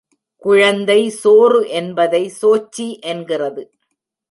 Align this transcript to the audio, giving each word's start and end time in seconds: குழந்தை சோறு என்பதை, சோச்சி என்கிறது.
குழந்தை 0.37 1.09
சோறு 1.09 1.61
என்பதை, 1.69 2.23
சோச்சி 2.41 2.87
என்கிறது. 3.03 3.63